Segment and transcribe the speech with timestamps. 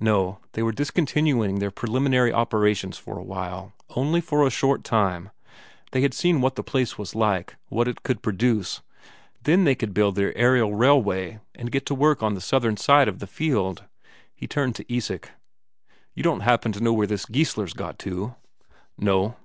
[0.00, 5.28] No, they were discontinuing their preliminary operations for a while, only for a short time;
[5.92, 8.80] they had seen what the place was like, what it could produce;
[9.42, 13.08] then they could build their aerial railway and get to work on the southern side
[13.08, 13.84] of the fjeld.
[14.34, 15.32] He turned to Isak:
[16.14, 18.36] "You don't happen to know where this Geissler's got to?"
[18.96, 19.36] "No."